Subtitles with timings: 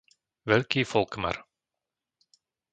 [0.49, 1.37] Veľký Folkmar